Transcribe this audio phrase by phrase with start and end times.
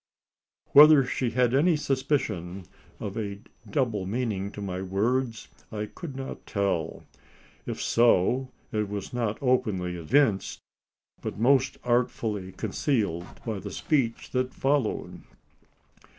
[0.71, 2.63] Whether she had any suspicion
[2.99, 3.37] of a
[3.69, 7.03] double meaning to my words, I could not tell.
[7.67, 10.57] If so, it was not openly evinced,
[11.21, 15.21] but most artfully concealed by the speech that followed.